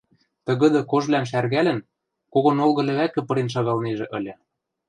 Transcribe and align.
тыгыды 0.45 0.79
кожвлӓм 0.91 1.25
шӓргӓлӹн, 1.31 1.79
кого 2.33 2.49
нолгы 2.57 2.81
лӹвӓкӹ 2.87 3.21
пырен 3.27 3.47
шагалнежӹ 3.53 4.05
ыльы. 4.17 4.33